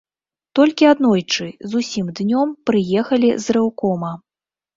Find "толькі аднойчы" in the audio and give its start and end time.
0.59-1.47